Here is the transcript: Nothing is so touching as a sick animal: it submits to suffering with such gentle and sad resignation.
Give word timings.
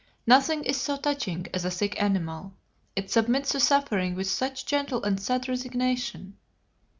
Nothing 0.25 0.63
is 0.63 0.81
so 0.81 0.97
touching 0.97 1.45
as 1.53 1.63
a 1.63 1.69
sick 1.69 2.01
animal: 2.01 2.55
it 2.95 3.11
submits 3.11 3.51
to 3.51 3.59
suffering 3.59 4.15
with 4.15 4.25
such 4.25 4.65
gentle 4.65 5.03
and 5.03 5.21
sad 5.21 5.47
resignation. 5.47 6.37